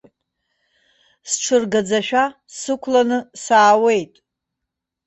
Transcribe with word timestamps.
Сҽыргаӡашәа 1.29 2.23
сықәланы 2.57 3.19
саауеит. 3.43 4.13